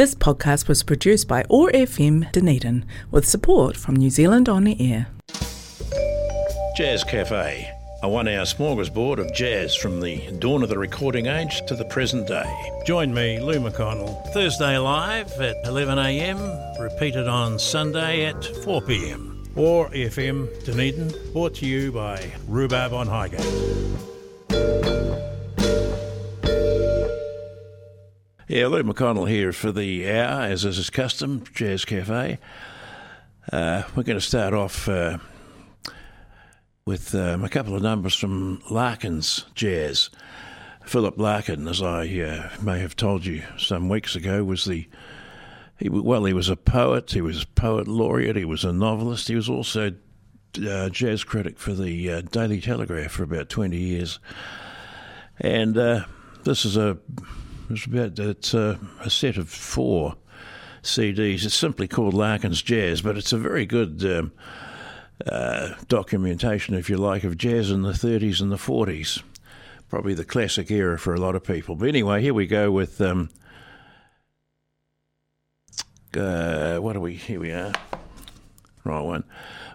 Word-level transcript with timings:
This 0.00 0.14
podcast 0.14 0.66
was 0.66 0.82
produced 0.82 1.28
by 1.28 1.44
OAR 1.50 1.70
FM 1.72 2.32
Dunedin 2.32 2.86
with 3.10 3.28
support 3.28 3.76
from 3.76 3.96
New 3.96 4.08
Zealand 4.08 4.48
On 4.48 4.64
the 4.64 4.74
Air. 4.80 5.08
Jazz 6.74 7.04
Cafe, 7.04 7.70
a 8.02 8.08
one 8.08 8.26
hour 8.26 8.46
smorgasbord 8.46 9.18
of 9.18 9.30
jazz 9.34 9.76
from 9.76 10.00
the 10.00 10.32
dawn 10.38 10.62
of 10.62 10.70
the 10.70 10.78
recording 10.78 11.26
age 11.26 11.60
to 11.66 11.76
the 11.76 11.84
present 11.84 12.26
day. 12.26 12.50
Join 12.86 13.12
me, 13.12 13.40
Lou 13.40 13.56
McConnell, 13.56 14.26
Thursday 14.32 14.78
live 14.78 15.30
at 15.38 15.62
11am, 15.66 16.80
repeated 16.80 17.28
on 17.28 17.58
Sunday 17.58 18.24
at 18.24 18.40
4pm. 18.40 19.54
OAR 19.54 19.90
FM 19.90 20.64
Dunedin, 20.64 21.12
brought 21.34 21.56
to 21.56 21.66
you 21.66 21.92
by 21.92 22.32
Rhubarb 22.48 22.94
on 22.94 23.06
Highgate. 23.06 23.44
Yeah, 28.50 28.66
Lou 28.66 28.82
McConnell 28.82 29.28
here 29.28 29.52
for 29.52 29.70
the 29.70 30.10
hour, 30.10 30.42
as 30.42 30.64
is 30.64 30.76
his 30.76 30.90
custom, 30.90 31.44
Jazz 31.54 31.84
Cafe. 31.84 32.40
Uh, 33.52 33.84
we're 33.94 34.02
going 34.02 34.18
to 34.18 34.20
start 34.20 34.54
off 34.54 34.88
uh, 34.88 35.18
with 36.84 37.14
um, 37.14 37.44
a 37.44 37.48
couple 37.48 37.76
of 37.76 37.82
numbers 37.82 38.16
from 38.16 38.60
Larkin's 38.68 39.44
Jazz. 39.54 40.10
Philip 40.84 41.16
Larkin, 41.16 41.68
as 41.68 41.80
I 41.80 42.08
uh, 42.18 42.50
may 42.60 42.80
have 42.80 42.96
told 42.96 43.24
you 43.24 43.44
some 43.56 43.88
weeks 43.88 44.16
ago, 44.16 44.42
was 44.42 44.64
the 44.64 44.88
he, 45.78 45.88
well, 45.88 46.24
he 46.24 46.32
was 46.32 46.48
a 46.48 46.56
poet, 46.56 47.12
he 47.12 47.20
was 47.20 47.44
poet 47.44 47.86
laureate, 47.86 48.34
he 48.34 48.44
was 48.44 48.64
a 48.64 48.72
novelist, 48.72 49.28
he 49.28 49.36
was 49.36 49.48
also 49.48 49.94
uh, 50.68 50.88
jazz 50.88 51.22
critic 51.22 51.56
for 51.60 51.72
the 51.72 52.10
uh, 52.10 52.20
Daily 52.22 52.60
Telegraph 52.60 53.12
for 53.12 53.22
about 53.22 53.48
20 53.48 53.76
years. 53.76 54.18
And 55.38 55.78
uh, 55.78 56.06
this 56.42 56.64
is 56.64 56.76
a 56.76 56.98
it's 57.70 57.86
about 57.86 58.18
it's 58.18 58.54
a, 58.54 58.78
a, 59.00 59.10
set 59.10 59.36
of 59.36 59.48
four 59.48 60.16
CDs. 60.82 61.44
It's 61.44 61.54
simply 61.54 61.88
called 61.88 62.14
Larkin's 62.14 62.62
Jazz, 62.62 63.02
but 63.02 63.16
it's 63.16 63.32
a 63.32 63.38
very 63.38 63.66
good 63.66 64.04
um, 64.04 64.32
uh, 65.26 65.74
documentation, 65.88 66.74
if 66.74 66.90
you 66.90 66.96
like, 66.96 67.24
of 67.24 67.36
jazz 67.36 67.70
in 67.70 67.82
the 67.82 67.92
30s 67.92 68.40
and 68.40 68.50
the 68.50 68.56
40s. 68.56 69.22
Probably 69.88 70.14
the 70.14 70.24
classic 70.24 70.70
era 70.70 70.98
for 70.98 71.14
a 71.14 71.20
lot 71.20 71.34
of 71.34 71.44
people. 71.44 71.74
But 71.76 71.88
anyway, 71.88 72.22
here 72.22 72.34
we 72.34 72.46
go 72.46 72.70
with 72.70 73.00
um, 73.00 73.28
uh, 76.16 76.78
what 76.78 76.96
are 76.96 77.00
we? 77.00 77.14
Here 77.14 77.40
we 77.40 77.50
are. 77.50 77.72
Right 78.84 79.00
one. 79.00 79.24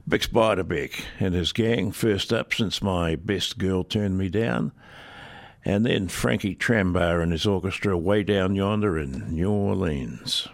Bix 0.10 0.28
Beiderbecke 0.28 1.04
and 1.20 1.34
his 1.34 1.52
gang, 1.52 1.92
first 1.92 2.32
up 2.32 2.54
since 2.54 2.82
my 2.82 3.16
best 3.16 3.58
girl 3.58 3.84
turned 3.84 4.18
me 4.18 4.30
down. 4.30 4.72
And 5.68 5.84
then 5.84 6.08
Frankie 6.08 6.56
Trumbauer 6.56 7.24
and 7.24 7.32
his 7.32 7.48
orchestra 7.48 7.98
way 7.98 8.22
down 8.22 8.56
yonder 8.56 9.00
in 9.00 9.34
New 9.34 9.50
Orleans. 9.50 10.48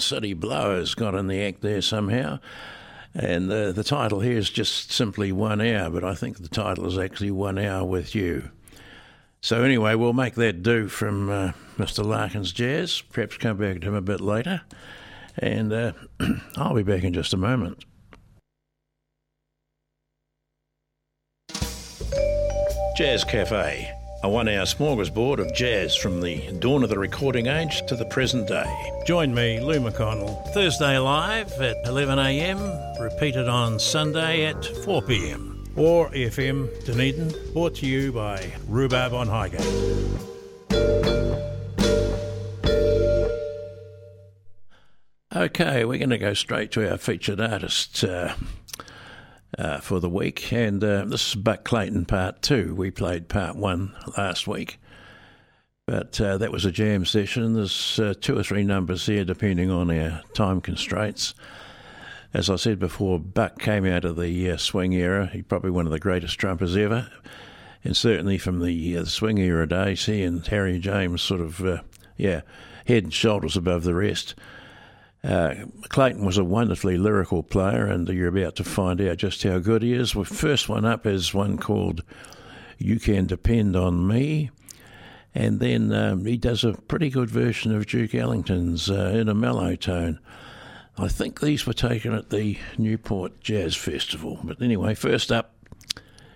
City 0.00 0.34
Blowers 0.34 0.94
got 0.94 1.14
in 1.14 1.26
the 1.26 1.42
act 1.42 1.60
there 1.62 1.82
somehow. 1.82 2.38
And 3.14 3.50
the, 3.50 3.72
the 3.74 3.84
title 3.84 4.20
here 4.20 4.36
is 4.36 4.50
just 4.50 4.92
simply 4.92 5.32
One 5.32 5.60
Hour, 5.60 5.88
but 5.88 6.04
I 6.04 6.14
think 6.14 6.38
the 6.38 6.48
title 6.48 6.86
is 6.86 6.98
actually 6.98 7.30
One 7.30 7.58
Hour 7.58 7.84
with 7.84 8.14
You. 8.14 8.50
So, 9.40 9.62
anyway, 9.62 9.94
we'll 9.94 10.12
make 10.12 10.34
that 10.34 10.62
do 10.62 10.88
from 10.88 11.30
uh, 11.30 11.52
Mr. 11.78 12.04
Larkin's 12.04 12.52
Jazz. 12.52 13.00
Perhaps 13.00 13.38
come 13.38 13.56
back 13.56 13.80
to 13.80 13.88
him 13.88 13.94
a 13.94 14.02
bit 14.02 14.20
later. 14.20 14.62
And 15.38 15.72
uh, 15.72 15.92
I'll 16.56 16.74
be 16.74 16.82
back 16.82 17.04
in 17.04 17.14
just 17.14 17.32
a 17.32 17.36
moment. 17.36 17.84
Jazz 22.96 23.24
Cafe 23.24 23.92
a 24.26 24.28
one 24.28 24.48
hour 24.48 24.64
smorgasbord 24.64 25.38
of 25.38 25.54
jazz 25.54 25.94
from 25.94 26.20
the 26.20 26.50
dawn 26.58 26.82
of 26.82 26.88
the 26.88 26.98
recording 26.98 27.46
age 27.46 27.86
to 27.86 27.94
the 27.94 28.04
present 28.06 28.48
day. 28.48 28.92
Join 29.06 29.32
me, 29.32 29.60
Lou 29.60 29.78
McConnell, 29.78 30.44
Thursday 30.52 30.98
live 30.98 31.52
at 31.60 31.76
11am, 31.84 33.00
repeated 33.00 33.48
on 33.48 33.78
Sunday 33.78 34.46
at 34.46 34.56
4pm. 34.56 35.68
OAR 35.76 36.10
FM 36.10 36.84
Dunedin, 36.84 37.32
brought 37.52 37.76
to 37.76 37.86
you 37.86 38.10
by 38.10 38.52
Rhubarb 38.66 39.14
on 39.14 39.28
Highgate. 39.28 39.60
Okay, 45.36 45.84
we're 45.84 45.98
going 45.98 46.10
to 46.10 46.18
go 46.18 46.34
straight 46.34 46.72
to 46.72 46.90
our 46.90 46.98
featured 46.98 47.40
artist. 47.40 48.02
Uh, 48.02 48.34
uh, 49.58 49.78
for 49.78 50.00
the 50.00 50.08
week. 50.08 50.52
And 50.52 50.82
uh, 50.82 51.04
this 51.04 51.28
is 51.28 51.34
Buck 51.34 51.64
Clayton 51.64 52.06
Part 52.06 52.42
2. 52.42 52.74
We 52.74 52.90
played 52.90 53.28
Part 53.28 53.56
1 53.56 53.94
last 54.16 54.46
week. 54.46 54.78
But 55.86 56.20
uh, 56.20 56.38
that 56.38 56.50
was 56.50 56.64
a 56.64 56.72
jam 56.72 57.04
session. 57.04 57.54
There's 57.54 58.00
uh, 58.00 58.14
two 58.20 58.36
or 58.36 58.42
three 58.42 58.64
numbers 58.64 59.06
there, 59.06 59.24
depending 59.24 59.70
on 59.70 59.90
our 59.90 60.22
time 60.34 60.60
constraints. 60.60 61.34
As 62.34 62.50
I 62.50 62.56
said 62.56 62.78
before, 62.78 63.20
Buck 63.20 63.60
came 63.60 63.86
out 63.86 64.04
of 64.04 64.16
the 64.16 64.50
uh, 64.50 64.56
swing 64.56 64.92
era. 64.92 65.30
He's 65.32 65.44
probably 65.44 65.70
one 65.70 65.86
of 65.86 65.92
the 65.92 66.00
greatest 66.00 66.38
trumpers 66.40 66.76
ever. 66.76 67.08
And 67.84 67.96
certainly 67.96 68.36
from 68.36 68.60
the, 68.60 68.98
uh, 68.98 69.04
swing 69.04 69.38
era 69.38 69.68
days, 69.68 70.06
he 70.06 70.24
and 70.24 70.44
Harry 70.48 70.80
James 70.80 71.22
sort 71.22 71.40
of, 71.40 71.82
yeah, 72.16 72.40
head 72.86 73.04
and 73.04 73.14
shoulders 73.14 73.56
above 73.56 73.84
the 73.84 73.94
rest. 73.94 74.34
Uh, 75.26 75.66
Clayton 75.88 76.24
was 76.24 76.38
a 76.38 76.44
wonderfully 76.44 76.96
lyrical 76.96 77.42
player, 77.42 77.86
and 77.86 78.08
you're 78.08 78.28
about 78.28 78.54
to 78.56 78.64
find 78.64 79.00
out 79.00 79.16
just 79.16 79.42
how 79.42 79.58
good 79.58 79.82
he 79.82 79.92
is. 79.92 80.12
The 80.12 80.24
first 80.24 80.68
one 80.68 80.84
up 80.84 81.04
is 81.04 81.34
one 81.34 81.58
called 81.58 82.04
You 82.78 83.00
Can 83.00 83.26
Depend 83.26 83.74
on 83.74 84.06
Me. 84.06 84.50
And 85.34 85.58
then 85.58 85.92
um, 85.92 86.24
he 86.24 86.36
does 86.36 86.62
a 86.62 86.74
pretty 86.74 87.10
good 87.10 87.28
version 87.28 87.74
of 87.74 87.86
Duke 87.86 88.14
Ellington's 88.14 88.88
uh, 88.88 89.12
in 89.14 89.28
a 89.28 89.34
mellow 89.34 89.74
tone. 89.74 90.20
I 90.96 91.08
think 91.08 91.40
these 91.40 91.66
were 91.66 91.74
taken 91.74 92.14
at 92.14 92.30
the 92.30 92.56
Newport 92.78 93.40
Jazz 93.40 93.74
Festival. 93.74 94.38
But 94.44 94.62
anyway, 94.62 94.94
first 94.94 95.32
up, 95.32 95.54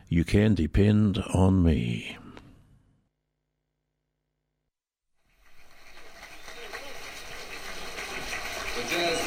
You 0.09 0.25
Can 0.25 0.55
Depend 0.55 1.19
on 1.33 1.63
Me. 1.63 2.19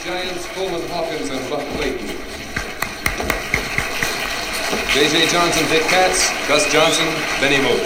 Giants, 0.03 0.45
Coleman 0.48 0.81
Hawkins, 0.89 1.29
and 1.29 1.50
Buck 1.50 1.62
Clayton. 1.77 2.07
J.J. 4.91 5.27
Johnson, 5.31 5.65
Dick 5.69 5.83
Katz, 5.83 6.29
Gus 6.45 6.69
Johnson, 6.74 7.07
Benny 7.39 7.62
Moe. 7.63 7.79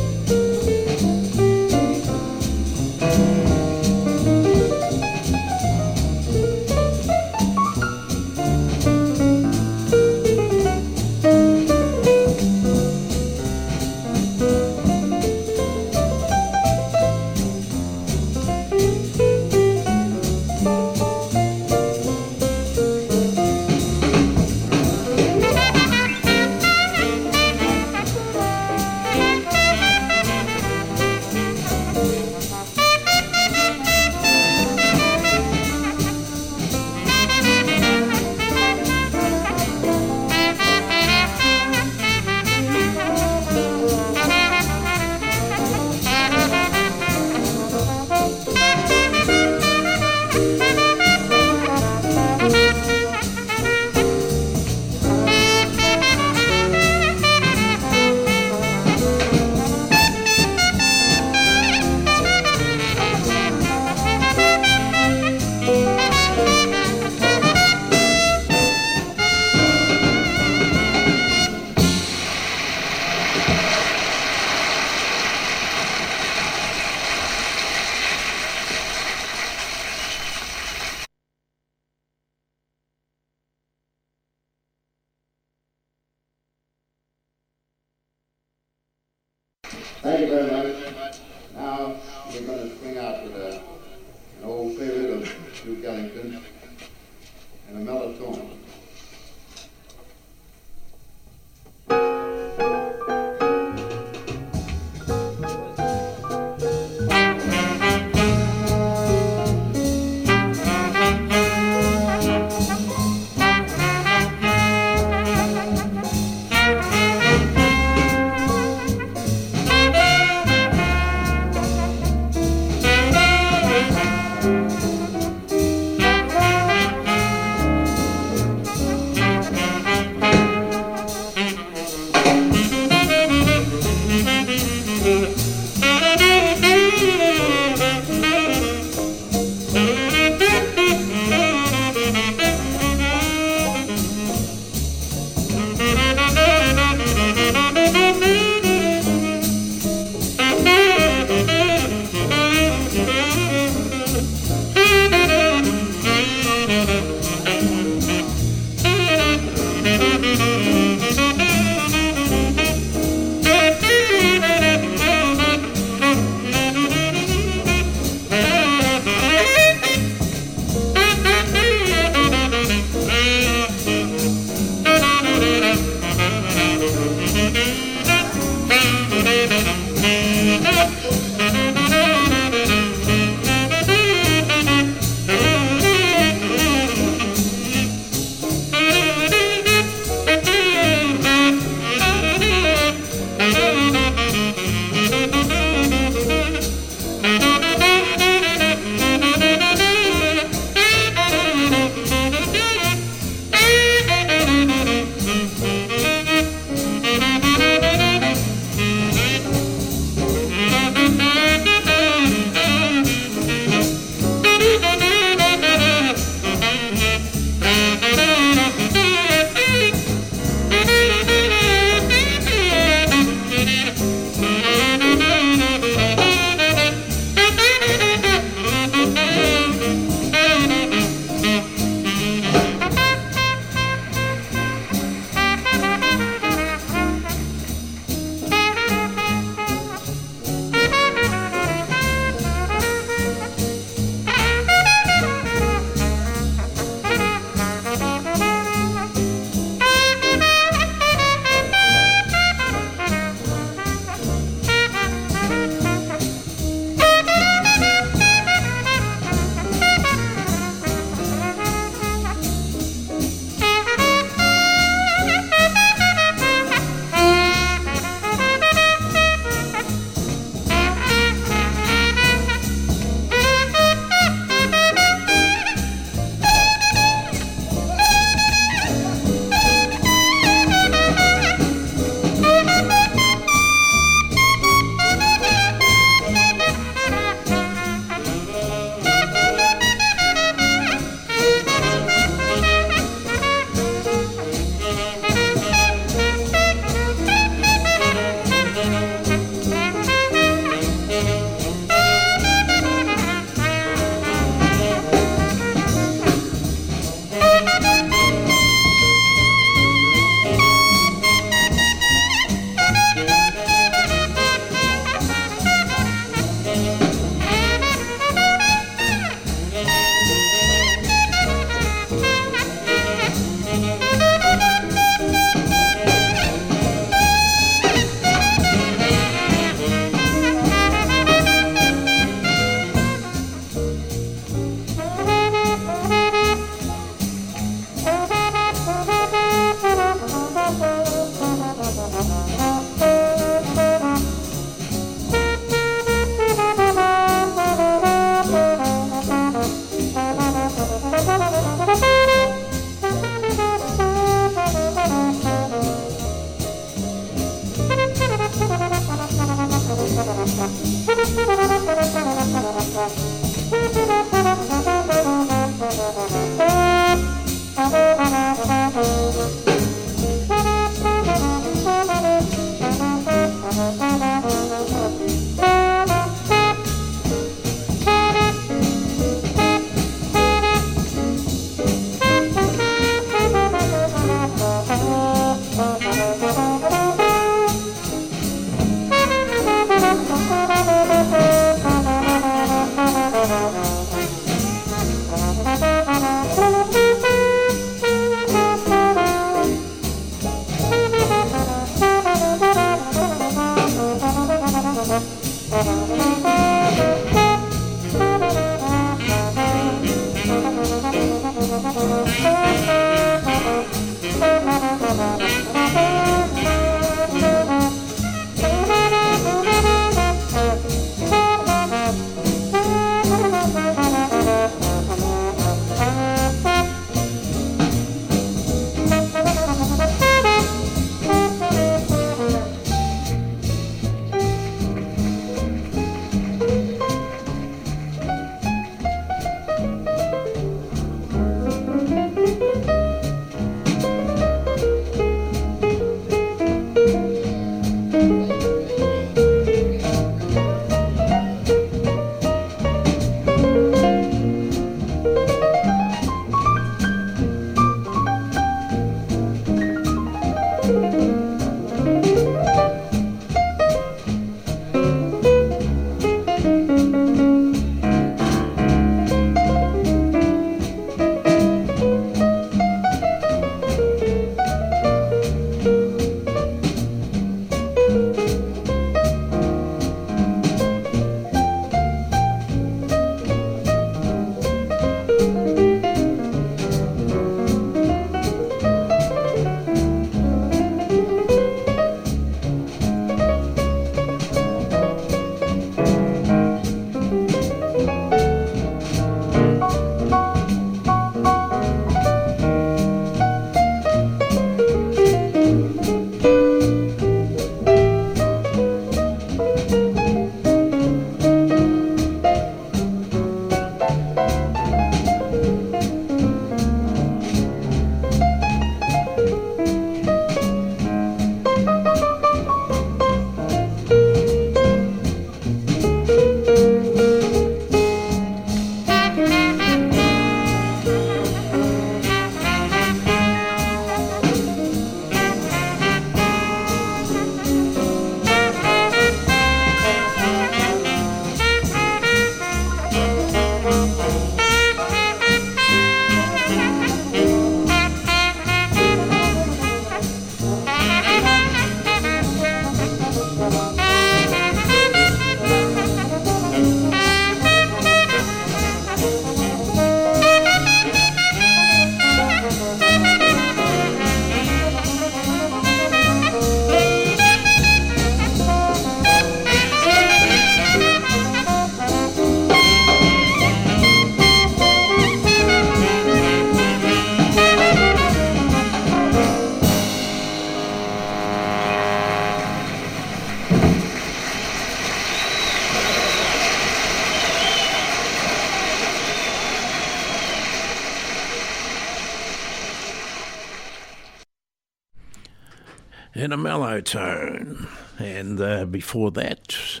Tone. 597.02 597.88
And 598.18 598.60
uh, 598.60 598.84
before 598.84 599.30
that, 599.32 600.00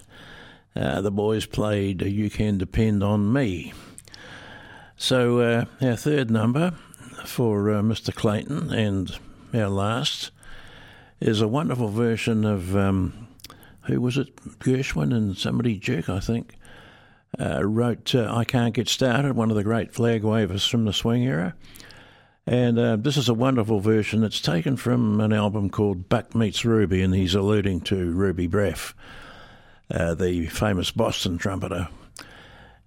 uh, 0.74 1.00
the 1.00 1.10
boys 1.10 1.46
played 1.46 2.02
You 2.02 2.30
Can 2.30 2.58
Depend 2.58 3.02
on 3.02 3.32
Me. 3.32 3.72
So, 4.96 5.40
uh, 5.40 5.64
our 5.80 5.96
third 5.96 6.30
number 6.30 6.72
for 7.24 7.70
uh, 7.70 7.82
Mr. 7.82 8.14
Clayton 8.14 8.72
and 8.72 9.16
our 9.54 9.68
last 9.68 10.30
is 11.20 11.40
a 11.40 11.48
wonderful 11.48 11.88
version 11.88 12.44
of, 12.44 12.76
um, 12.76 13.28
who 13.82 14.00
was 14.00 14.18
it? 14.18 14.34
Gershwin 14.58 15.14
and 15.14 15.36
somebody, 15.36 15.78
Jerk, 15.78 16.08
I 16.08 16.20
think, 16.20 16.54
uh, 17.38 17.64
wrote 17.64 18.14
uh, 18.14 18.32
I 18.34 18.44
Can't 18.44 18.74
Get 18.74 18.88
Started, 18.88 19.34
one 19.34 19.50
of 19.50 19.56
the 19.56 19.64
great 19.64 19.92
flag 19.92 20.24
wavers 20.24 20.66
from 20.66 20.84
the 20.84 20.92
swing 20.92 21.24
era. 21.24 21.54
And 22.48 22.78
uh, 22.78 22.96
this 22.96 23.18
is 23.18 23.28
a 23.28 23.34
wonderful 23.34 23.78
version. 23.80 24.24
It's 24.24 24.40
taken 24.40 24.78
from 24.78 25.20
an 25.20 25.34
album 25.34 25.68
called 25.68 26.08
Buck 26.08 26.34
Meets 26.34 26.64
Ruby, 26.64 27.02
and 27.02 27.14
he's 27.14 27.34
alluding 27.34 27.82
to 27.82 28.10
Ruby 28.12 28.48
Braff, 28.48 28.94
uh, 29.90 30.14
the 30.14 30.46
famous 30.46 30.90
Boston 30.90 31.36
trumpeter. 31.36 31.88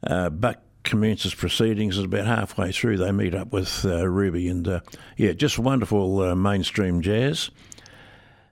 Uh, 0.02 0.32
Buck 0.32 0.58
commences 0.84 1.36
proceedings, 1.36 2.00
and 2.00 2.12
about 2.12 2.26
halfway 2.26 2.71
through, 2.71 2.97
they 2.97 3.12
meet 3.12 3.36
up 3.36 3.54
with 3.54 3.86
uh, 3.86 4.10
Ruby, 4.10 4.47
and 4.47 4.67
uh, 4.67 4.80
yeah, 5.15 5.34
just 5.34 5.60
wonderful 5.60 6.21
uh, 6.21 6.34
mainstream 6.34 7.02
jazz. 7.02 7.52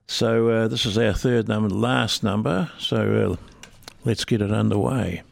So, 0.05 0.67
this 0.67 0.85
is 0.85 0.95
our 0.95 1.13
third 1.13 1.47
number, 1.47 1.69
last 1.73 2.21
number, 2.21 2.69
so 2.77 3.35
let's 4.05 4.25
get 4.25 4.43
it 4.43 4.51
underway. 4.51 5.23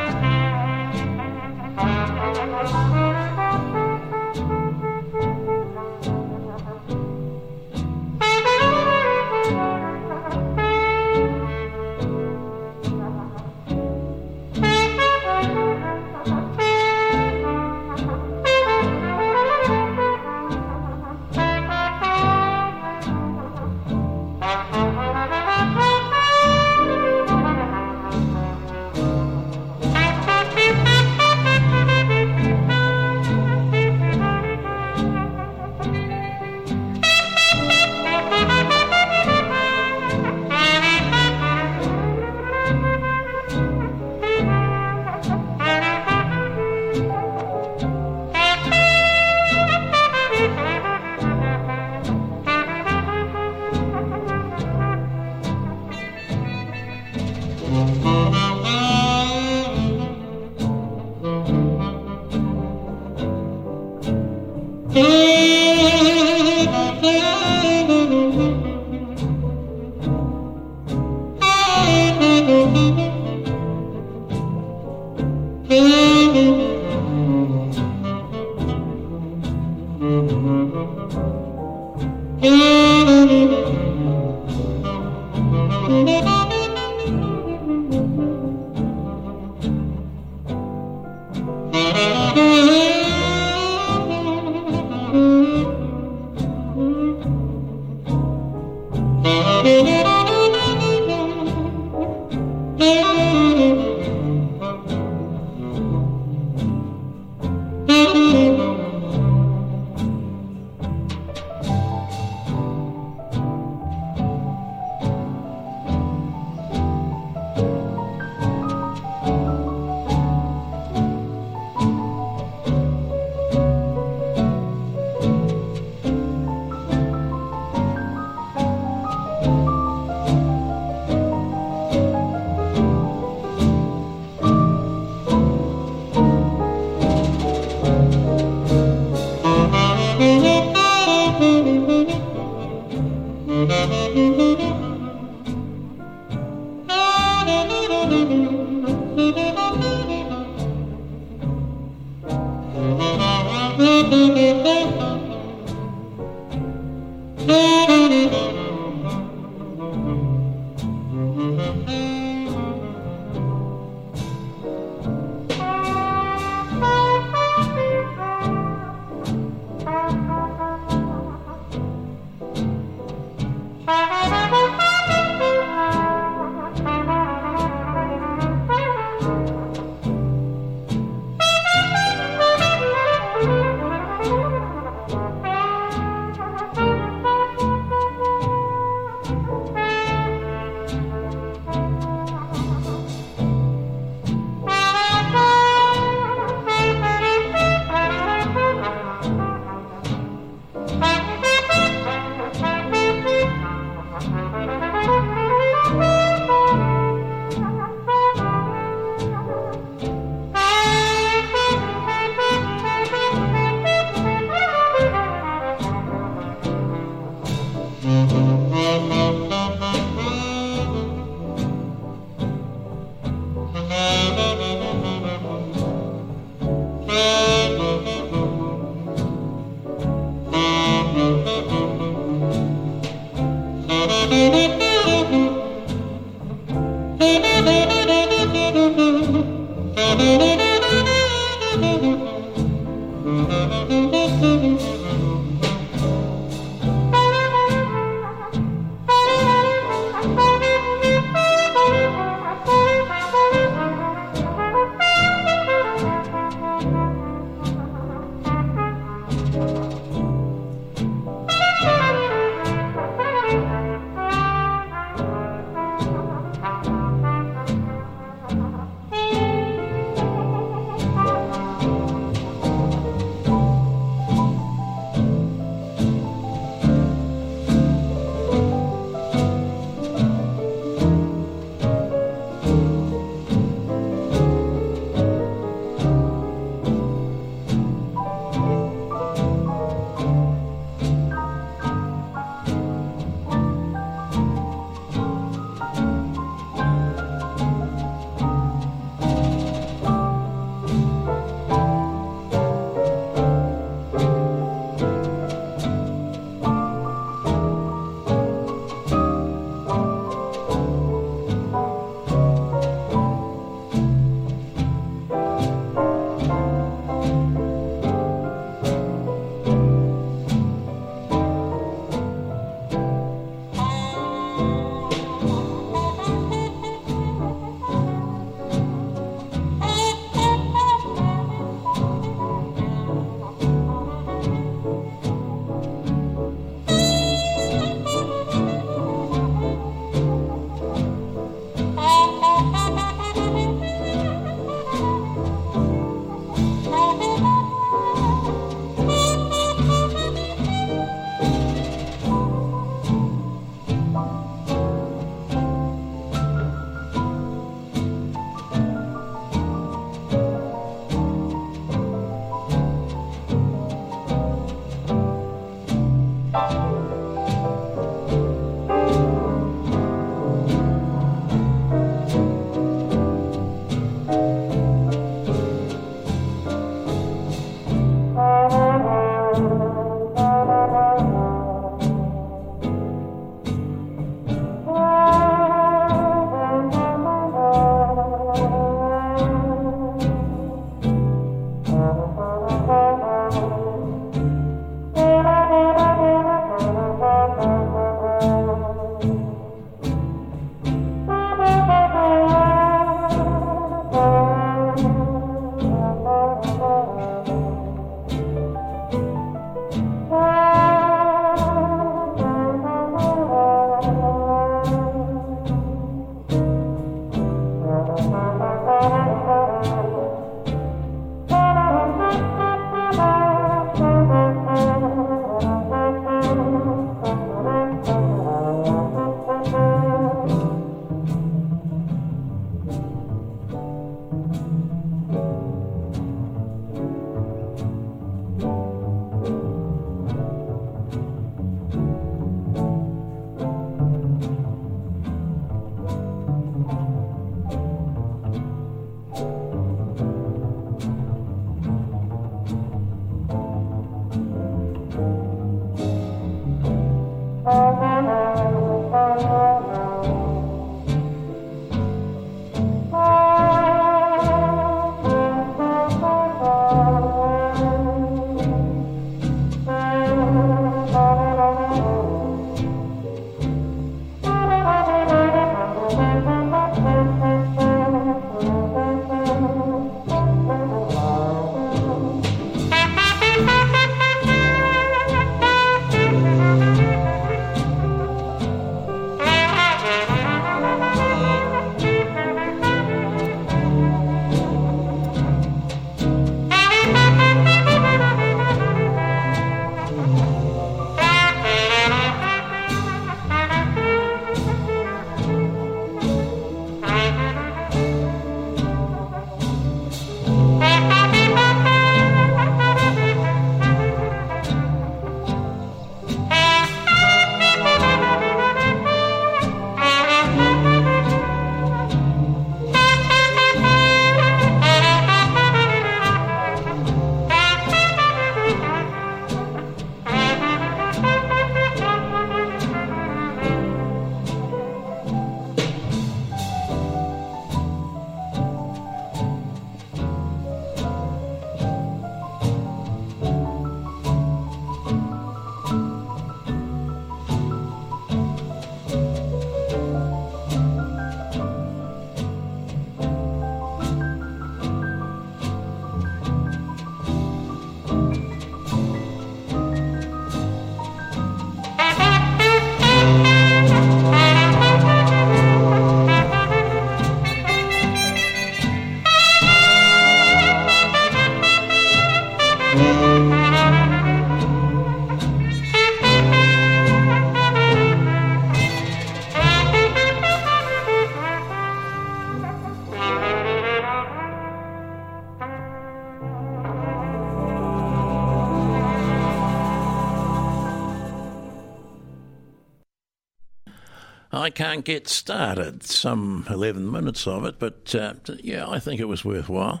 I 594.62 594.70
can't 594.70 595.04
get 595.04 595.26
started. 595.26 596.04
Some 596.04 596.66
11 596.70 597.10
minutes 597.10 597.48
of 597.48 597.64
it, 597.64 597.80
but 597.80 598.14
uh, 598.14 598.34
yeah, 598.62 598.88
I 598.88 599.00
think 599.00 599.20
it 599.20 599.24
was 599.24 599.44
worthwhile. 599.44 600.00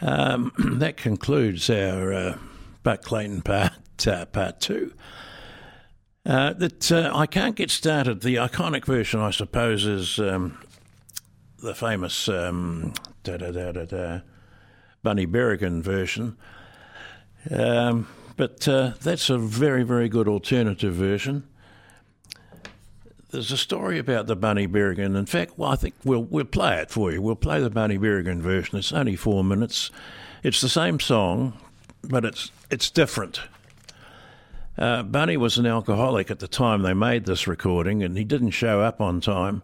Um, 0.00 0.52
that 0.80 0.96
concludes 0.96 1.70
our 1.70 2.12
uh, 2.12 2.38
Buck 2.82 3.02
Clayton 3.02 3.42
part, 3.42 3.72
uh, 4.04 4.26
part 4.26 4.60
two. 4.60 4.92
Uh, 6.26 6.54
that 6.54 6.90
uh, 6.90 7.12
I 7.14 7.26
can't 7.26 7.54
get 7.54 7.70
started. 7.70 8.22
The 8.22 8.34
iconic 8.34 8.84
version, 8.84 9.20
I 9.20 9.30
suppose, 9.30 9.86
is 9.86 10.18
um, 10.18 10.58
the 11.62 11.74
famous 11.74 12.28
um, 12.28 12.94
da, 13.22 13.36
da, 13.36 13.70
da, 13.70 14.20
Bunny 15.04 15.26
Berigan 15.26 15.82
version. 15.82 16.36
Um, 17.48 18.08
but 18.36 18.66
uh, 18.66 18.94
that's 19.02 19.30
a 19.30 19.38
very, 19.38 19.84
very 19.84 20.08
good 20.08 20.26
alternative 20.26 20.94
version. 20.94 21.44
There's 23.32 23.50
a 23.50 23.56
story 23.56 23.98
about 23.98 24.26
the 24.26 24.36
Bunny 24.36 24.68
Berigan. 24.68 25.16
In 25.16 25.24
fact, 25.24 25.54
well, 25.56 25.70
I 25.70 25.76
think 25.76 25.94
we'll 26.04 26.24
we'll 26.24 26.44
play 26.44 26.76
it 26.80 26.90
for 26.90 27.10
you. 27.10 27.22
We'll 27.22 27.34
play 27.34 27.60
the 27.60 27.70
Bunny 27.70 27.96
Berigan 27.96 28.40
version. 28.40 28.78
It's 28.78 28.92
only 28.92 29.16
four 29.16 29.42
minutes. 29.42 29.90
It's 30.42 30.60
the 30.60 30.68
same 30.68 31.00
song, 31.00 31.54
but 32.04 32.26
it's 32.26 32.52
it's 32.70 32.90
different. 32.90 33.40
Uh, 34.76 35.02
Bunny 35.02 35.38
was 35.38 35.56
an 35.56 35.64
alcoholic 35.64 36.30
at 36.30 36.40
the 36.40 36.48
time 36.48 36.82
they 36.82 36.92
made 36.92 37.24
this 37.24 37.46
recording, 37.46 38.02
and 38.02 38.18
he 38.18 38.24
didn't 38.24 38.50
show 38.50 38.82
up 38.82 39.00
on 39.00 39.22
time. 39.22 39.62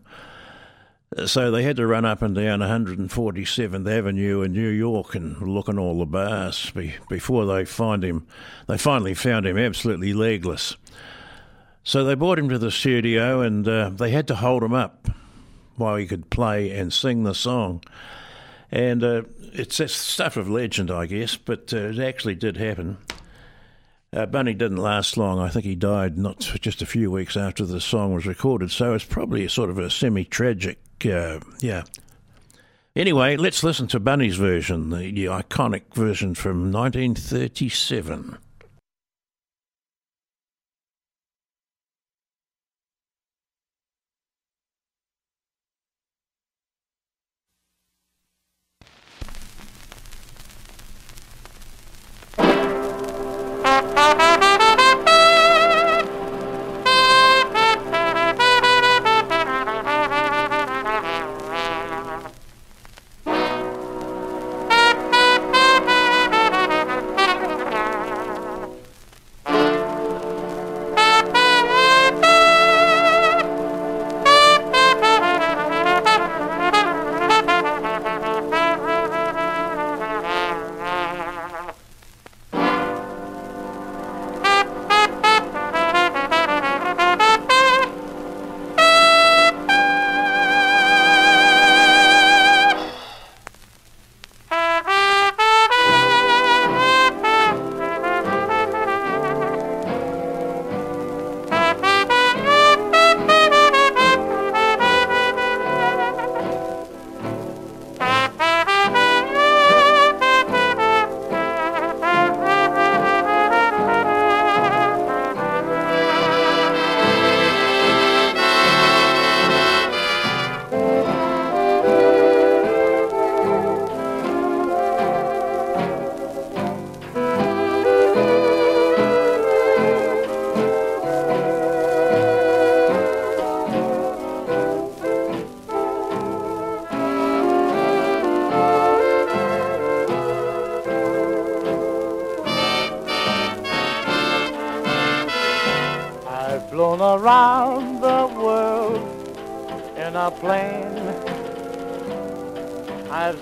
So 1.26 1.50
they 1.50 1.62
had 1.62 1.76
to 1.76 1.86
run 1.86 2.06
up 2.06 2.22
and 2.22 2.34
down 2.34 2.60
147th 2.60 3.90
Avenue 3.90 4.42
in 4.42 4.52
New 4.52 4.68
York 4.68 5.14
and 5.14 5.40
look 5.42 5.68
in 5.68 5.78
all 5.78 5.98
the 5.98 6.06
bars 6.06 6.70
before 7.08 7.44
they 7.44 7.64
find 7.66 8.02
him. 8.02 8.26
They 8.66 8.78
finally 8.78 9.14
found 9.14 9.46
him 9.46 9.58
absolutely 9.58 10.12
legless. 10.14 10.76
So 11.88 12.04
they 12.04 12.16
brought 12.16 12.38
him 12.38 12.50
to 12.50 12.58
the 12.58 12.70
studio 12.70 13.40
and 13.40 13.66
uh, 13.66 13.88
they 13.88 14.10
had 14.10 14.28
to 14.28 14.34
hold 14.34 14.62
him 14.62 14.74
up 14.74 15.08
while 15.76 15.96
he 15.96 16.06
could 16.06 16.28
play 16.28 16.70
and 16.70 16.92
sing 16.92 17.22
the 17.22 17.34
song. 17.34 17.82
And 18.70 19.02
uh, 19.02 19.22
it's 19.54 19.80
stuff 19.90 20.36
of 20.36 20.50
legend, 20.50 20.90
I 20.90 21.06
guess, 21.06 21.38
but 21.38 21.72
uh, 21.72 21.78
it 21.78 21.98
actually 21.98 22.34
did 22.34 22.58
happen. 22.58 22.98
Uh, 24.12 24.26
Bunny 24.26 24.52
didn't 24.52 24.76
last 24.76 25.16
long. 25.16 25.38
I 25.38 25.48
think 25.48 25.64
he 25.64 25.74
died 25.74 26.18
not 26.18 26.40
just 26.60 26.82
a 26.82 26.86
few 26.86 27.10
weeks 27.10 27.38
after 27.38 27.64
the 27.64 27.80
song 27.80 28.12
was 28.12 28.26
recorded, 28.26 28.70
so 28.70 28.92
it's 28.92 29.06
probably 29.06 29.46
a 29.46 29.48
sort 29.48 29.70
of 29.70 29.78
a 29.78 29.88
semi 29.88 30.26
tragic, 30.26 30.80
uh, 31.10 31.40
yeah. 31.60 31.84
Anyway, 32.94 33.34
let's 33.38 33.64
listen 33.64 33.86
to 33.86 33.98
Bunny's 33.98 34.36
version, 34.36 34.90
the, 34.90 35.10
the 35.10 35.24
iconic 35.24 35.94
version 35.94 36.34
from 36.34 36.70
1937. 36.70 38.36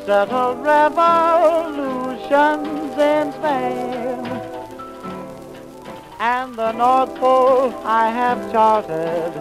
Settled 0.06 0.64
revolutions 0.64 2.96
in 2.96 3.32
Spain. 3.32 4.24
And 6.20 6.54
the 6.54 6.70
North 6.72 7.14
Pole 7.16 7.74
I 7.84 8.10
have 8.10 8.52
charted, 8.52 9.32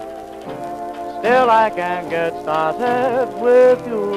still 1.20 1.50
I 1.50 1.70
can 1.70 2.10
get 2.10 2.34
started 2.42 3.32
with 3.40 3.88
you. 3.88 4.16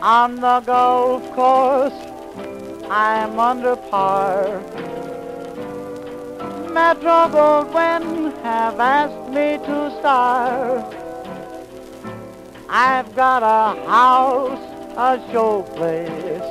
On 0.00 0.36
the 0.36 0.60
golf 0.60 1.30
course, 1.32 1.92
I'm 2.90 3.38
under 3.38 3.76
par. 3.76 4.62
Metro 6.78 7.18
Goldwyn 7.34 8.40
have 8.44 8.78
asked 8.78 9.28
me 9.30 9.58
to 9.66 9.90
star. 9.98 10.78
I've 12.70 13.12
got 13.16 13.42
a 13.42 13.84
house, 13.84 14.64
a 14.96 15.20
show 15.32 15.62
place. 15.74 16.48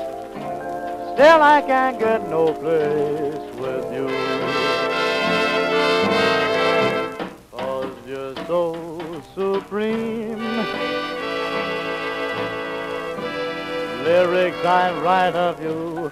Still 1.13 1.41
I 1.55 1.63
can't 1.65 1.97
get 1.97 2.29
no 2.29 2.53
place 2.53 3.45
with 3.63 3.87
you. 3.97 4.07
Cause 7.53 7.95
you're 8.05 8.35
so 8.47 8.61
supreme. 9.33 10.45
Lyrics 14.03 14.65
I 14.65 14.85
write 15.01 15.35
of 15.35 15.63
you. 15.63 16.11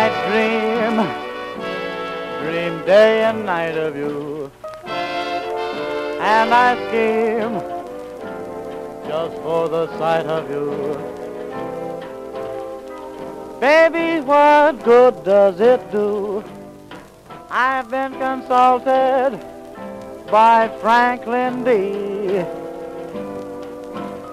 I 0.00 0.02
dream, 0.26 1.27
dream 2.50 2.82
day 2.86 3.24
and 3.24 3.44
night 3.44 3.76
of 3.76 3.94
you. 3.94 4.50
And 6.34 6.54
I 6.66 6.68
scheme 6.84 7.56
just 9.06 9.36
for 9.42 9.68
the 9.68 9.84
sight 9.98 10.24
of 10.24 10.48
you. 10.50 10.66
Baby, 13.60 14.24
what 14.24 14.82
good 14.82 15.22
does 15.24 15.60
it 15.60 15.92
do? 15.92 16.42
I've 17.50 17.90
been 17.90 18.12
consulted 18.12 19.38
by 20.30 20.68
Franklin 20.80 21.64
D. 21.64 21.70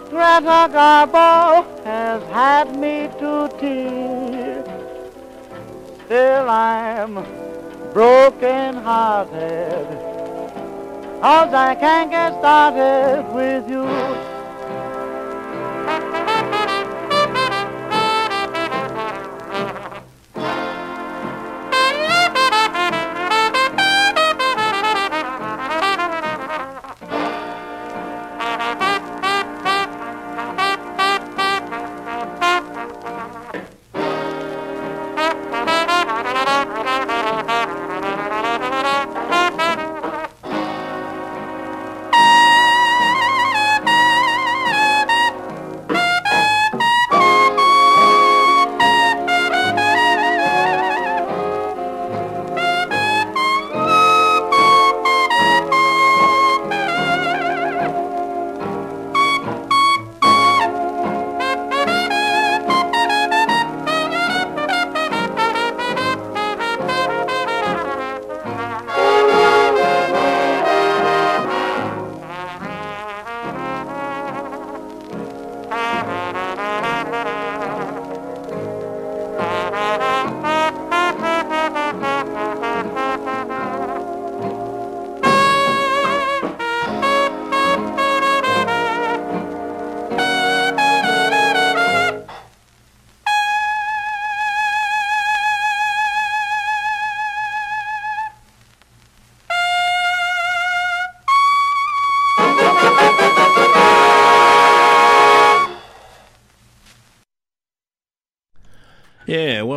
Greta 0.09 0.61
Garbo 0.75 1.65
has 1.83 2.23
had 2.31 2.77
me 2.79 3.09
to 3.19 3.49
tea. 3.59 4.15
Still 6.05 6.49
I'm 6.49 7.25
broken 7.95 8.75
hearted. 8.75 9.87
Cause 11.21 11.53
I 11.53 11.75
can't 11.75 12.11
get 12.11 12.33
started 12.39 13.33
with 13.33 13.69
you. 13.69 14.34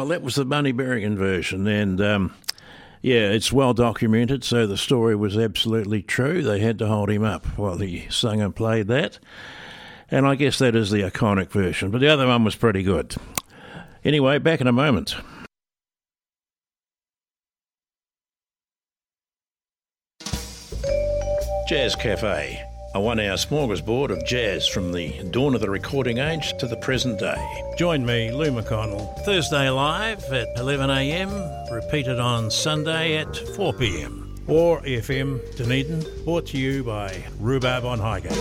That 0.09 0.23
was 0.23 0.37
the 0.37 0.47
Bunny 0.47 0.73
Berigan 0.73 1.17
version, 1.17 1.67
and 1.67 2.01
um, 2.01 2.35
yeah, 3.03 3.31
it's 3.31 3.53
well 3.53 3.75
documented, 3.75 4.43
so 4.43 4.67
the 4.67 4.79
story 4.79 5.15
was 5.15 5.37
absolutely 5.37 6.03
true. 6.03 6.43
They 6.43 6.61
had 6.61 6.79
to 6.79 6.87
hold 6.87 7.11
him 7.11 7.25
up 7.25 7.45
while 7.59 7.77
he 7.77 8.07
sung 8.09 8.41
and 8.41 8.57
played 8.57 8.89
that, 8.89 9.19
and 10.11 10.27
I 10.27 10.35
guess 10.35 10.59
that 10.59 10.75
is 10.75 10.91
the 10.91 11.03
iconic 11.03 11.51
version, 11.51 11.91
but 11.91 12.01
the 12.01 12.09
other 12.09 12.27
one 12.27 12.43
was 12.43 12.57
pretty 12.57 12.83
good. 12.83 13.17
Anyway, 14.03 14.39
back 14.39 14.63
in 14.63 14.67
a 14.67 14.73
moment. 14.73 15.15
Jazz 21.69 21.95
Cafe, 21.95 22.65
a 22.95 23.01
one 23.01 23.21
hour 23.21 23.37
smorgasbord 23.37 24.11
of 24.11 24.25
jazz 24.25 24.67
from 24.67 24.93
the 24.93 25.23
dawn 25.31 25.55
of 25.55 25.61
the 25.61 25.69
recording 25.69 26.19
age 26.19 26.57
to 26.59 26.67
the 26.67 26.77
present 26.77 27.19
day. 27.19 27.65
Join 27.77 28.05
me, 28.07 28.31
Lou 28.33 28.51
McConnell, 28.51 29.15
Thursday 29.25 29.69
live 29.69 30.25
at 30.33 30.57
11am, 30.57 31.71
repeated 31.71 32.19
on 32.19 32.51
Sunday 32.51 33.19
at 33.19 33.29
4pm. 33.29 34.25
OAR 34.49 34.81
FM 34.81 35.57
Dunedin, 35.57 36.05
brought 36.25 36.47
to 36.47 36.59
you 36.59 36.83
by 36.83 37.23
Rhubarb 37.39 37.85
on 37.85 37.99
Highgate. 37.99 38.33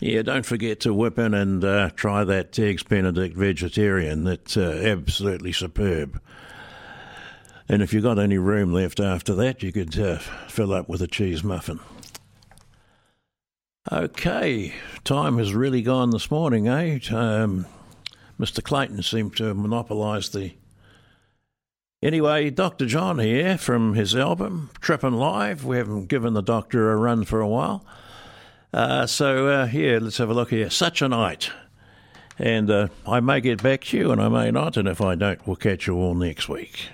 Yeah, 0.00 0.20
don't 0.20 0.44
forget 0.44 0.80
to 0.80 0.92
whip 0.92 1.18
in 1.18 1.32
and 1.32 1.64
uh, 1.64 1.88
try 1.96 2.24
that 2.24 2.58
Eggs 2.58 2.82
Benedict 2.82 3.34
vegetarian. 3.34 4.24
That's 4.24 4.58
uh, 4.58 4.82
absolutely 4.84 5.52
superb. 5.52 6.20
And 7.68 7.82
if 7.82 7.92
you've 7.92 8.02
got 8.02 8.18
any 8.18 8.38
room 8.38 8.72
left 8.72 9.00
after 9.00 9.34
that, 9.34 9.62
you 9.62 9.72
could 9.72 9.98
uh, 9.98 10.18
fill 10.18 10.72
up 10.72 10.88
with 10.88 11.00
a 11.00 11.06
cheese 11.06 11.42
muffin. 11.42 11.80
Okay, 13.92 14.72
time 15.04 15.38
has 15.38 15.54
really 15.54 15.82
gone 15.82 16.10
this 16.10 16.30
morning, 16.30 16.68
eh? 16.68 16.98
Um, 17.10 17.66
Mr. 18.40 18.62
Clayton 18.62 19.02
seemed 19.02 19.36
to 19.36 19.44
have 19.44 19.56
monopolised 19.56 20.34
the. 20.34 20.54
Anyway, 22.02 22.50
Dr. 22.50 22.86
John 22.86 23.18
here 23.18 23.56
from 23.56 23.94
his 23.94 24.14
album, 24.14 24.70
Trippin' 24.80 25.14
Live. 25.14 25.64
We 25.64 25.76
haven't 25.78 26.08
given 26.08 26.34
the 26.34 26.42
doctor 26.42 26.92
a 26.92 26.96
run 26.96 27.24
for 27.24 27.40
a 27.40 27.48
while. 27.48 27.84
Uh, 28.72 29.06
so, 29.06 29.48
uh, 29.48 29.68
yeah, 29.72 29.98
let's 30.00 30.18
have 30.18 30.28
a 30.28 30.34
look 30.34 30.50
here. 30.50 30.68
Such 30.68 31.00
a 31.00 31.08
night. 31.08 31.50
And 32.38 32.70
uh, 32.70 32.88
I 33.06 33.20
may 33.20 33.40
get 33.40 33.62
back 33.62 33.82
to 33.84 33.96
you 33.96 34.12
and 34.12 34.20
I 34.20 34.28
may 34.28 34.50
not, 34.50 34.76
and 34.76 34.88
if 34.88 35.00
I 35.00 35.14
don't, 35.14 35.46
we'll 35.46 35.56
catch 35.56 35.86
you 35.86 35.94
all 35.96 36.14
next 36.14 36.48
week. 36.48 36.88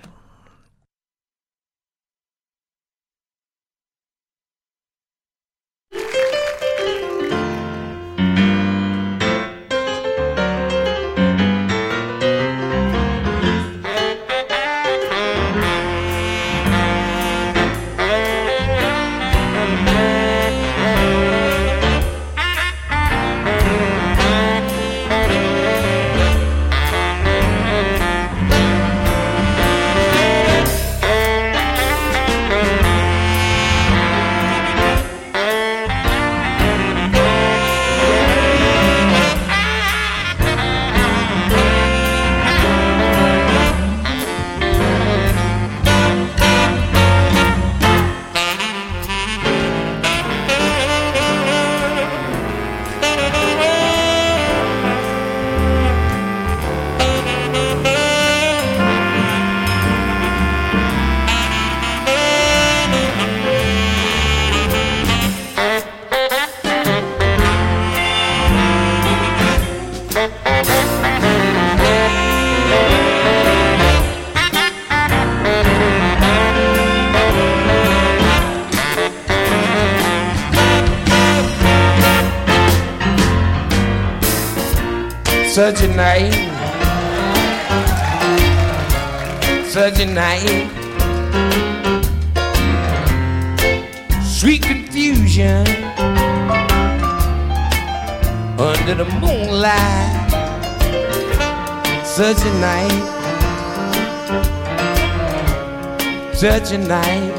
Such 106.63 106.73
a 106.73 106.77
night, 106.77 107.35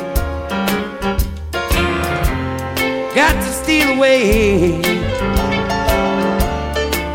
got 3.15 3.35
to 3.35 3.43
steal 3.43 3.97
away 3.97 4.81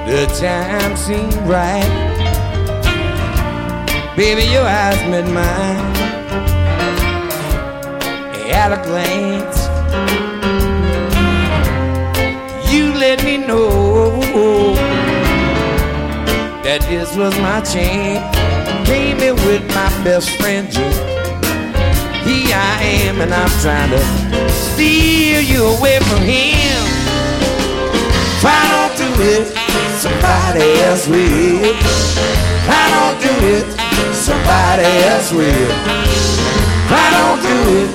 the 0.07 0.25
time 0.39 0.95
seemed 0.95 1.33
right. 1.47 1.83
Baby, 4.15 4.43
your 4.51 4.63
eyes 4.63 4.99
met 5.09 5.27
mine 5.33 5.95
at 8.53 8.71
a 8.71 8.81
glance. 8.87 9.67
You 12.71 12.93
let 12.93 13.23
me 13.25 13.37
know 13.37 14.21
that 16.63 16.81
this 16.89 17.15
was 17.17 17.37
my 17.39 17.59
chance. 17.61 18.87
Came 18.87 19.17
in 19.19 19.35
with 19.45 19.67
my 19.69 19.89
best 20.03 20.29
friend 20.37 20.71
Jim. 20.71 21.16
Here 22.27 22.55
I 22.55 22.83
am, 23.07 23.21
and 23.21 23.33
I'm 23.33 23.53
trying 23.63 23.91
to 23.91 24.01
steal 24.51 25.41
you 25.41 25.65
away 25.77 25.97
from 26.07 26.21
him. 26.21 26.83
Try 28.41 28.61
not 28.75 28.91
to 28.97 29.07
it 29.33 29.67
somebody 29.97 30.67
else 30.85 31.07
will. 31.07 31.73
I 32.69 32.83
don't 32.93 33.17
do 33.25 33.33
it, 33.55 33.67
somebody 34.13 34.89
else 35.09 35.31
will. 35.31 35.71
I 36.89 37.07
don't 37.15 37.39
do 37.41 37.55
it, 37.79 37.89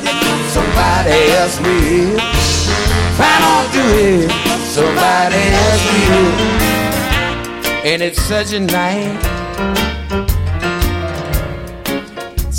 somebody 0.51 1.19
else 1.39 1.57
will. 1.61 2.19
I 3.21 3.35
don't 3.45 3.69
do 3.77 3.85
it, 4.11 4.31
somebody 4.77 5.43
else 5.63 5.85
will. 5.93 6.33
And 7.85 8.03
it's 8.03 8.21
such 8.23 8.53
a 8.53 8.61
night, 8.61 9.19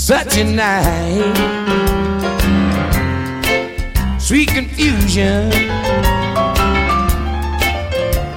such 0.05 0.37
a 0.37 0.43
night, 0.43 1.33
sweet 4.19 4.49
confusion 4.49 5.49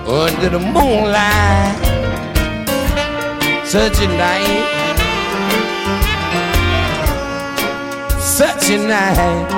under 0.06 0.48
the 0.48 0.60
moonlight. 0.60 1.74
Such 3.66 3.98
a 3.98 4.06
night, 4.06 4.96
such 8.20 8.70
a 8.70 8.78
night. 8.86 9.48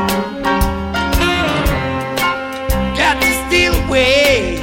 Got 2.97 3.21
to 3.21 3.31
steal 3.47 3.75
away. 3.85 4.57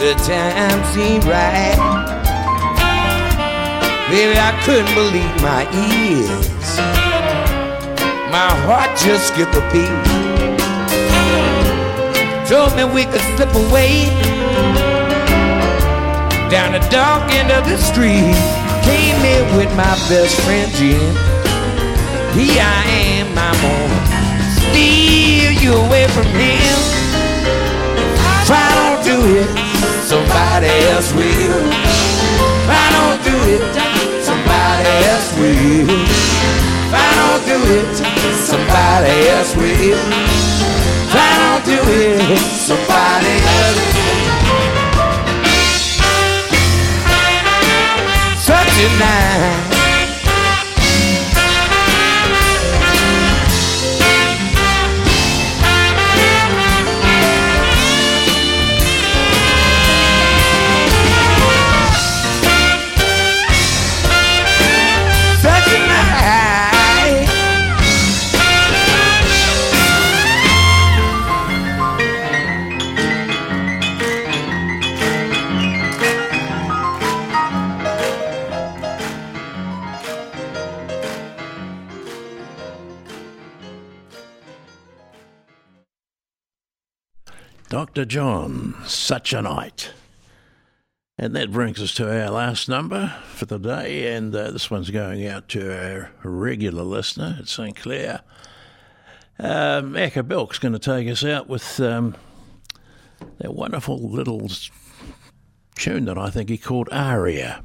The 0.00 0.12
time 0.22 0.84
seemed 0.92 1.24
right. 1.24 2.09
Baby, 4.10 4.38
I 4.38 4.52
couldn't 4.64 4.94
believe 4.94 5.34
my 5.40 5.62
ears. 5.88 6.76
My 8.30 8.50
heart 8.66 8.98
just 8.98 9.28
skipped 9.28 9.54
a 9.54 9.62
beat 9.72 10.20
told 12.50 12.74
me 12.74 12.82
we 12.82 13.04
could 13.04 13.20
slip 13.38 13.54
away 13.54 14.10
down 16.50 16.72
the 16.72 16.82
dark 16.90 17.22
end 17.30 17.52
of 17.52 17.62
the 17.70 17.78
street. 17.78 18.34
Came 18.82 19.22
in 19.22 19.56
with 19.56 19.70
my 19.76 19.94
best 20.10 20.34
friend 20.40 20.68
Jim. 20.72 20.98
Here 22.34 22.58
I 22.58 22.82
am, 23.14 23.38
I'm 23.38 23.54
gonna 23.62 24.00
steal 24.58 25.52
you 25.62 25.72
away 25.86 26.08
from 26.08 26.26
him. 26.34 26.76
Try 28.46 28.66
don't 28.80 29.04
do 29.04 29.18
it, 29.38 29.48
somebody 30.02 30.74
else 30.90 31.12
will. 31.12 31.70
If 32.58 32.68
I 32.68 32.86
don't 32.98 33.22
do 33.22 33.36
it, 33.54 33.89
somebody 34.80 35.06
else 35.06 35.36
will. 35.38 35.90
If 35.90 36.94
I 36.94 37.08
don't 37.18 37.44
do 37.46 37.58
it, 37.74 37.96
somebody 38.34 39.28
else 39.28 39.56
will. 39.56 40.59
John, 88.10 88.74
such 88.86 89.32
a 89.32 89.40
night. 89.40 89.92
And 91.16 91.36
that 91.36 91.52
brings 91.52 91.80
us 91.80 91.94
to 91.94 92.10
our 92.10 92.28
last 92.28 92.68
number 92.68 93.14
for 93.34 93.46
the 93.46 93.56
day, 93.56 94.12
and 94.12 94.34
uh, 94.34 94.50
this 94.50 94.68
one's 94.68 94.90
going 94.90 95.24
out 95.28 95.48
to 95.50 95.72
our 95.72 96.10
regular 96.24 96.82
listener 96.82 97.36
at 97.38 97.46
St. 97.46 97.76
Clair. 97.76 98.22
Um, 99.38 99.96
Acker 99.96 100.24
Bilk's 100.24 100.58
going 100.58 100.72
to 100.72 100.80
take 100.80 101.06
us 101.06 101.24
out 101.24 101.48
with 101.48 101.78
um, 101.78 102.16
that 103.38 103.54
wonderful 103.54 104.00
little 104.00 104.50
tune 105.76 106.06
that 106.06 106.18
I 106.18 106.30
think 106.30 106.48
he 106.48 106.58
called 106.58 106.88
Aria. 106.90 107.62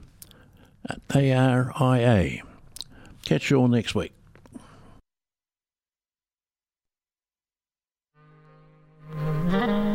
A 1.16 1.34
R 1.34 1.72
I 1.80 1.98
A. 1.98 2.44
Catch 3.26 3.50
you 3.50 3.58
all 3.58 3.68
next 3.68 3.96
week. 3.96 4.14
Thank 9.48 9.90